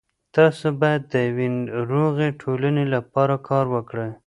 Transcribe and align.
تاسو 0.35 0.65
باید 0.81 1.01
د 1.13 1.13
یوې 1.27 1.47
روغې 1.91 2.27
ټولنې 2.41 2.85
لپاره 2.95 3.35
کار 3.47 3.65
وکړئ. 3.75 4.11